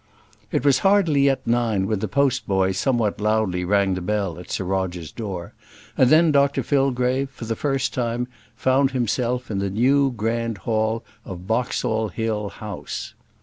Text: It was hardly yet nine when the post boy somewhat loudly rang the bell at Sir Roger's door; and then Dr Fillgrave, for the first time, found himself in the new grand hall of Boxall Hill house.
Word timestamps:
It 0.51 0.65
was 0.65 0.79
hardly 0.79 1.25
yet 1.25 1.45
nine 1.45 1.85
when 1.85 1.99
the 1.99 2.07
post 2.07 2.47
boy 2.47 2.71
somewhat 2.71 3.21
loudly 3.21 3.63
rang 3.63 3.93
the 3.93 4.01
bell 4.01 4.39
at 4.39 4.49
Sir 4.49 4.63
Roger's 4.65 5.11
door; 5.11 5.53
and 5.95 6.09
then 6.09 6.31
Dr 6.31 6.63
Fillgrave, 6.63 7.29
for 7.29 7.45
the 7.45 7.55
first 7.55 7.93
time, 7.93 8.27
found 8.55 8.89
himself 8.89 9.51
in 9.51 9.59
the 9.59 9.69
new 9.69 10.09
grand 10.11 10.57
hall 10.65 11.03
of 11.23 11.45
Boxall 11.45 12.07
Hill 12.09 12.49
house. 12.49 13.13